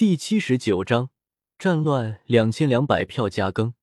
[0.00, 1.10] 第七十九章
[1.58, 3.74] 战乱两千两百票加更。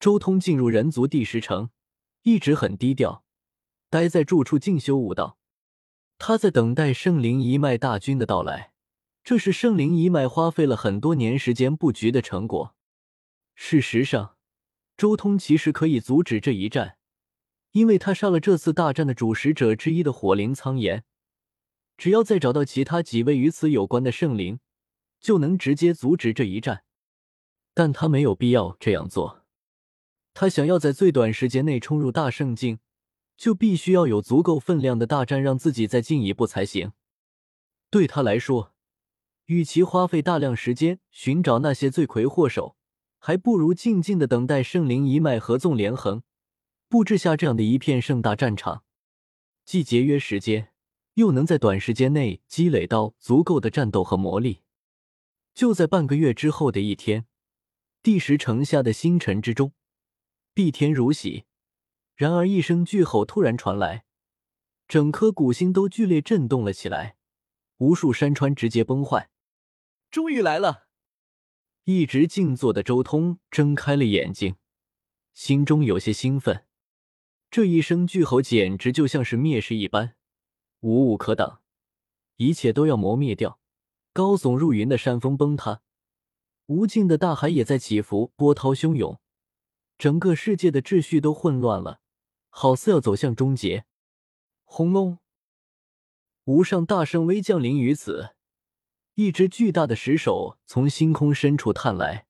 [0.00, 1.68] 周通进入人族第十城，
[2.22, 3.22] 一直很低调，
[3.90, 5.36] 待在住处静修武道。
[6.16, 8.72] 他在等待圣灵一脉大军的到来，
[9.22, 12.74] 这是圣灵一脉花费了很多年时间布局的成果。
[13.54, 14.36] 事实上，
[14.96, 16.96] 周通其实可以阻止这一战，
[17.72, 21.04] 因为他杀了这次大战的主使者之一的火灵苍炎。
[21.98, 24.60] 只要再找到其他几位与此有关的圣灵。
[25.20, 26.84] 就能直接阻止这一战，
[27.74, 29.44] 但他没有必要这样做。
[30.34, 32.78] 他想要在最短时间内冲入大圣境，
[33.36, 36.92] 就必须要有足够分量的大战让自己再进一步才行。
[37.90, 38.74] 对他来说，
[39.46, 42.76] 与其花费大量时间寻找那些罪魁祸首，
[43.18, 46.22] 还不如静静的等待圣灵一脉合纵连横，
[46.88, 48.84] 布置下这样的一片盛大战场，
[49.64, 50.72] 既节约时间，
[51.14, 54.60] 又能在短时间内积累到足够的战斗和魔力。
[55.58, 57.26] 就在半个月之后的一天，
[58.00, 59.72] 第十城下的星辰之中，
[60.54, 61.46] 碧天如洗。
[62.14, 64.04] 然而，一声巨吼突然传来，
[64.86, 67.16] 整颗古星都剧烈震动了起来，
[67.78, 69.30] 无数山川直接崩坏。
[70.12, 70.86] 终于来了！
[71.82, 74.54] 一直静坐的周通睁开了眼睛，
[75.34, 76.66] 心中有些兴奋。
[77.50, 80.14] 这一声巨吼简直就像是灭世一般，
[80.78, 81.62] 无物可挡，
[82.36, 83.57] 一切都要磨灭掉。
[84.18, 85.80] 高耸入云的山峰崩塌，
[86.66, 89.20] 无尽的大海也在起伏，波涛汹涌，
[89.96, 92.00] 整个世界的秩序都混乱了，
[92.48, 93.84] 好似要走向终结。
[94.64, 95.20] 轰隆！
[96.46, 98.34] 无上大圣威降临于此，
[99.14, 102.26] 一只巨大的石手从星空深处探来，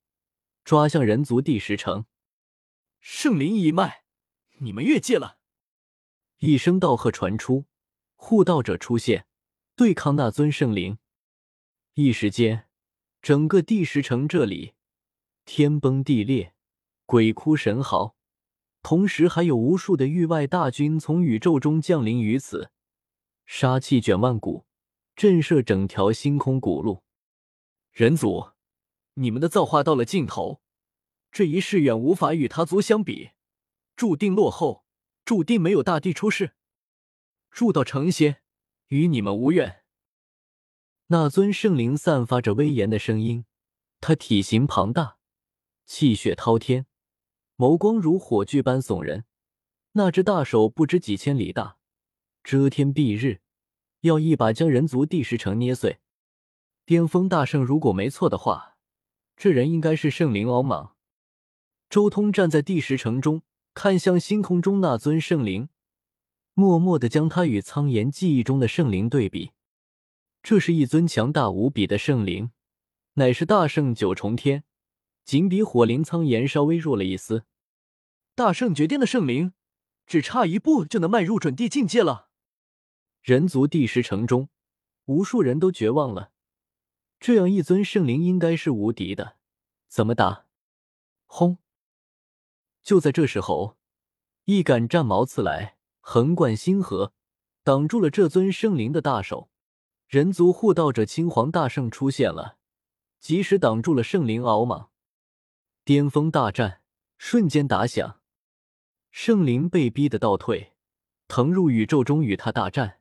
[0.64, 2.04] 抓向人族第十城。
[3.00, 4.04] 圣灵一脉，
[4.58, 5.38] 你们越界了！
[6.40, 7.64] 一声道喝传出，
[8.14, 9.26] 护道者出现，
[9.74, 10.98] 对抗那尊圣灵。
[12.00, 12.68] 一时间，
[13.20, 14.74] 整个第十城这里
[15.44, 16.54] 天崩地裂，
[17.06, 18.14] 鬼哭神嚎，
[18.84, 22.70] 同时还有无数的域外大军从宇宙中降临于此，
[23.46, 24.64] 杀气卷万古，
[25.16, 27.02] 震慑整条星空古路。
[27.90, 28.52] 人族，
[29.14, 30.60] 你们的造化到了尽头，
[31.32, 33.30] 这一世远无法与他族相比，
[33.96, 34.84] 注定落后，
[35.24, 36.52] 注定没有大地出世。
[37.50, 38.40] 铸道成仙，
[38.86, 39.77] 与你们无缘。
[41.10, 43.46] 那尊圣灵散发着威严的声音，
[43.98, 45.16] 他体型庞大，
[45.86, 46.84] 气血滔天，
[47.56, 49.24] 眸光如火炬般耸人。
[49.92, 51.78] 那只大手不知几千里大，
[52.44, 53.40] 遮天蔽日，
[54.02, 56.00] 要一把将人族第十城捏碎。
[56.84, 58.76] 巅峰大圣，如果没错的话，
[59.34, 60.94] 这人应该是圣灵敖莽。
[61.88, 63.40] 周通站在第十城中，
[63.72, 65.70] 看向星空中那尊圣灵，
[66.52, 69.52] 默默的将他与苍岩记忆中的圣灵对比。
[70.42, 72.52] 这是一尊强大无比的圣灵，
[73.14, 74.64] 乃是大圣九重天，
[75.24, 77.44] 仅比火灵苍炎稍微弱了一丝。
[78.34, 79.52] 大圣绝巅的圣灵，
[80.06, 82.28] 只差一步就能迈入准地境界了。
[83.20, 84.48] 人族第十城中，
[85.06, 86.30] 无数人都绝望了。
[87.20, 89.36] 这样一尊圣灵应该是无敌的，
[89.88, 90.46] 怎么打？
[91.26, 91.58] 轰！
[92.82, 93.76] 就在这时候，
[94.44, 97.12] 一杆战矛刺来，横贯星河，
[97.64, 99.50] 挡住了这尊圣灵的大手。
[100.08, 102.56] 人族护道者青黄大圣出现了，
[103.20, 104.90] 及时挡住了圣灵敖莽。
[105.84, 106.80] 巅峰大战
[107.18, 108.22] 瞬间打响，
[109.10, 110.72] 圣灵被逼的倒退，
[111.26, 113.00] 腾入宇宙中与他大战，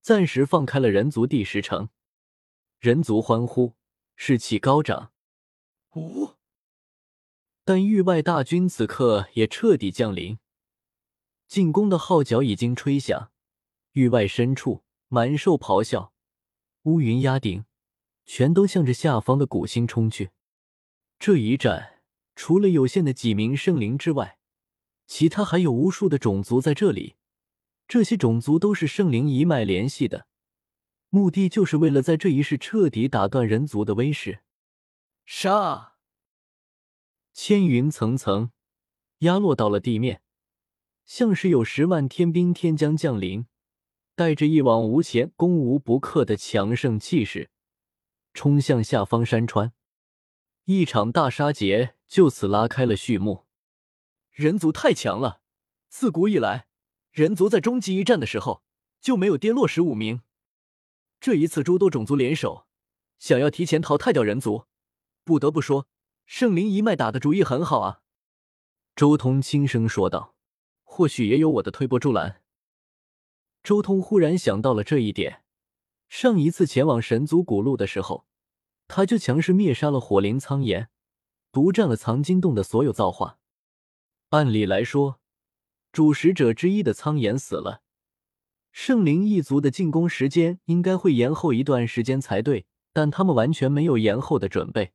[0.00, 1.90] 暂时放开了人族第十城。
[2.78, 3.74] 人族欢呼，
[4.16, 5.12] 士气高涨。
[5.96, 6.30] 呜！
[7.62, 10.38] 但域外大军此刻也彻底降临，
[11.46, 13.32] 进攻的号角已经吹响，
[13.92, 16.14] 域外深处满兽咆哮。
[16.88, 17.66] 乌云压顶，
[18.24, 20.30] 全都向着下方的古星冲去。
[21.18, 22.00] 这一战，
[22.34, 24.38] 除了有限的几名圣灵之外，
[25.06, 27.16] 其他还有无数的种族在这里。
[27.86, 30.26] 这些种族都是圣灵一脉联系的，
[31.10, 34.40] 目的就是为了在这一世彻底打断人族的威势。
[35.26, 35.96] 杀！
[37.34, 38.50] 千云层层
[39.18, 40.22] 压落到了地面，
[41.04, 43.46] 像是有十万天兵天将降临。
[44.18, 47.50] 带着一往无前、攻无不克的强盛气势，
[48.34, 49.72] 冲向下方山川，
[50.64, 53.46] 一场大杀劫就此拉开了序幕。
[54.32, 55.40] 人族太强了，
[55.88, 56.66] 自古以来，
[57.12, 58.64] 人族在终极一战的时候
[59.00, 60.22] 就没有跌落十五名。
[61.20, 62.66] 这一次诸多种族联手，
[63.20, 64.64] 想要提前淘汰掉人族，
[65.22, 65.86] 不得不说，
[66.26, 68.00] 圣灵一脉打的主意很好啊。
[68.96, 70.34] 周通轻声说道
[70.82, 72.37] ：“或许也有我的推波助澜。”
[73.62, 75.42] 周通忽然想到了这一点。
[76.08, 78.26] 上一次前往神族古路的时候，
[78.86, 80.88] 他就强势灭杀了火灵苍岩，
[81.52, 83.38] 独占了藏经洞的所有造化。
[84.30, 85.20] 按理来说，
[85.92, 87.82] 主使者之一的苍岩死了，
[88.72, 94.92] 圣灵一族的进攻时间应该会延后一段时间才对，但他们完全没有延后的准备，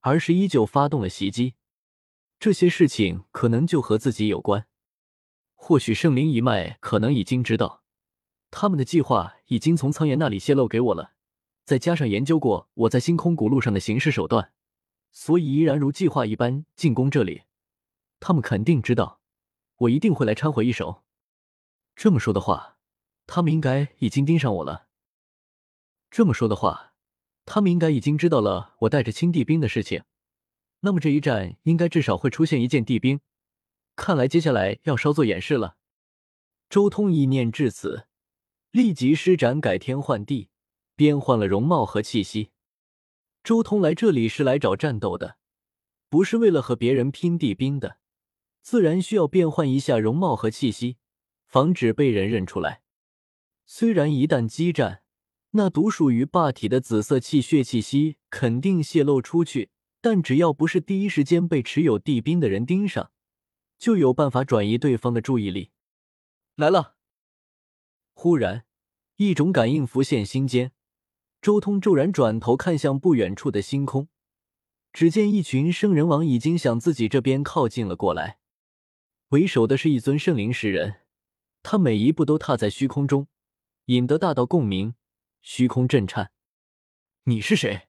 [0.00, 1.54] 而是依旧发动了袭击。
[2.38, 4.66] 这些事情可能就和自己有关，
[5.54, 7.82] 或许圣灵一脉可能已经知道，
[8.50, 11.12] 他们的计划已经从苍岩那里泄露给我了。
[11.64, 14.52] 再加上研究过我在星空古路上的行事手段，
[15.12, 17.42] 所以依然如计划一般进攻这里。
[18.20, 19.20] 他们肯定知道，
[19.76, 21.04] 我一定会来掺和一手。
[21.94, 22.78] 这么说的话，
[23.26, 24.86] 他们应该已经盯上我了。
[26.10, 26.94] 这么说的话，
[27.44, 30.04] 他们应该已经知道了我带着青帝兵的事情。
[30.80, 33.20] 那么这一战应该至少会出现一件帝兵。
[33.94, 35.76] 看来接下来要稍作演示了。
[36.70, 38.07] 周通意念至此，
[38.70, 40.48] 立即施展改天换地。
[40.98, 42.50] 变换了容貌和气息。
[43.44, 45.38] 周通来这里是来找战斗的，
[46.08, 47.98] 不是为了和别人拼地兵的，
[48.62, 50.96] 自然需要变换一下容貌和气息，
[51.46, 52.82] 防止被人认出来。
[53.64, 55.04] 虽然一旦激战，
[55.52, 59.70] 那独属于霸体的紫色气血气息肯定泄露出去，
[60.00, 63.12] 但只要不是第一时间被持有地兵的人盯上，
[63.78, 65.70] 就有办法转移对方的注意力。
[66.56, 66.96] 来了！
[68.20, 68.64] 忽然，
[69.14, 70.72] 一种感应浮现心间。
[71.40, 74.08] 周通骤然转头看向不远处的星空，
[74.92, 78.40] 只见一群圣人王已经向自己这边靠近了过来。
[79.28, 81.02] 为首的是一尊圣灵石人，
[81.62, 83.28] 他每一步都踏在虚空中，
[83.84, 84.96] 引得大道共鸣，
[85.40, 86.32] 虚空震颤。
[87.22, 87.86] 你是谁？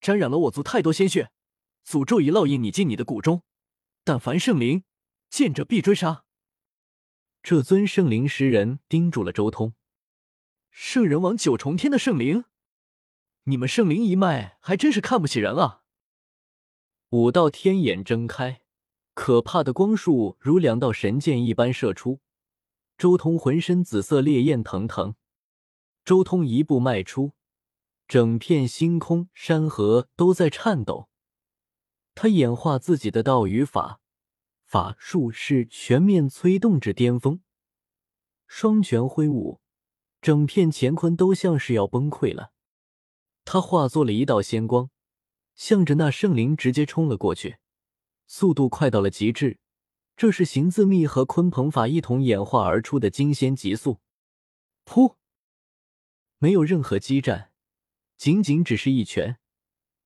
[0.00, 1.30] 沾染了我族太多鲜血，
[1.86, 3.44] 诅咒已烙印你进你的骨中。
[4.02, 4.82] 但凡圣灵
[5.30, 6.24] 见者必追杀。
[7.50, 9.72] 这尊圣灵石人盯住了周通。
[10.70, 12.44] 圣人王九重天的圣灵。
[13.44, 15.80] 你们圣灵一脉还真是看不起人啊！
[17.08, 18.60] 五道天眼睁开，
[19.14, 22.20] 可怕的光束如两道神剑一般射出。
[22.98, 25.14] 周通浑身紫色烈焰腾腾。
[26.04, 27.32] 周通一步迈出，
[28.06, 31.08] 整片星空、山河都在颤抖。
[32.14, 34.00] 他演化自己的道与法，
[34.68, 37.40] 法术是全面催动至巅峰，
[38.46, 39.62] 双拳挥舞，
[40.20, 42.52] 整片乾坤都像是要崩溃了。
[43.46, 44.90] 他化作了一道仙光，
[45.54, 47.56] 向着那圣灵直接冲了过去，
[48.26, 49.58] 速度快到了极致。
[50.14, 54.00] 这是行字秘和鲲鹏法一同演化而出的惊仙极速。
[54.84, 55.14] 噗！
[56.36, 57.52] 没有任何激战，
[58.18, 59.38] 仅仅只是一拳，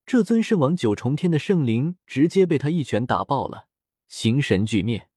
[0.07, 3.67] 这尊圣王九重天的圣灵直接被他一拳打爆了，
[4.13, 5.09] 形神俱灭。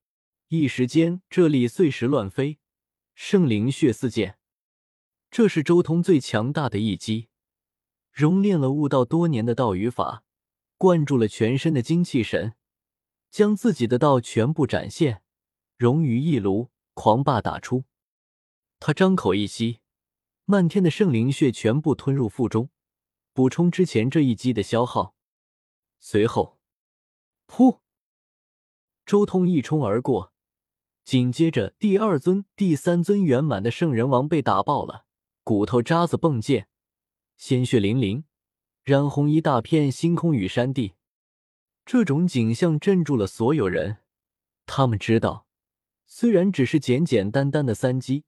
[0.48, 2.60] 一时间，这里碎石乱飞，
[3.14, 4.40] 圣灵血四溅。
[5.30, 7.28] 这是周通最强大的一击。
[8.14, 10.24] 熔炼了悟道多年的道与法，
[10.78, 12.56] 灌注了全身的精气神，
[13.30, 15.22] 将自己的道全部展现，
[15.76, 17.84] 融于一炉，狂霸打出。
[18.80, 19.82] 他张口一吸，
[20.46, 22.70] 漫天的圣灵血全部吞入腹中，
[23.34, 25.18] 补充之前这一击的消耗。
[26.00, 26.62] 随后，
[27.46, 27.82] 噗！
[29.06, 30.34] 周通一冲而过，
[31.04, 35.06] 紧接着第二尊、第三尊圆满的圣人王被打爆了，
[35.44, 36.68] 骨头渣子迸溅。
[37.38, 38.24] 鲜血淋淋，
[38.84, 40.94] 染红一大片星空与山地。
[41.86, 43.98] 这种景象镇住了所有人。
[44.66, 45.46] 他们知道，
[46.08, 48.24] 虽然只是简简单单的三击，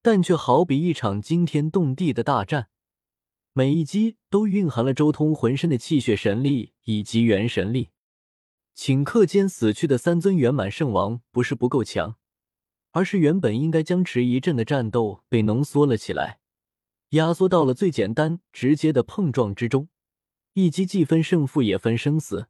[0.00, 2.68] 但却好比一场惊天动地的大战。
[3.52, 7.90] 每一击都蕴含了周通浑身的气血神力以及元神力。
[8.76, 12.16] 顷刻间死去的三尊圆满圣王，不是不够强，
[12.92, 16.40] 而是原本应该僵持一阵的战斗被浓缩了起来。
[17.10, 19.88] 压缩到了最简单直接的碰撞之中，
[20.54, 22.46] 一击既分胜负也分生死。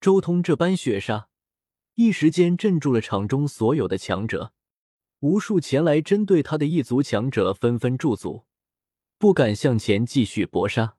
[0.00, 1.28] 周通这般血杀，
[1.94, 4.52] 一时间镇住了场中所有的强者，
[5.20, 8.44] 无数前来针对他的一族强者纷纷驻足，
[9.18, 10.96] 不敢向前继续搏杀。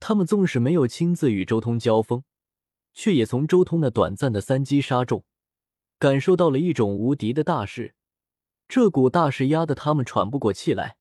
[0.00, 2.24] 他们纵使没有亲自与周通交锋，
[2.92, 5.24] 却也从周通那短暂的三击杀中，
[5.98, 7.94] 感受到了一种无敌的大势。
[8.68, 10.97] 这股大势压得他们喘不过气来。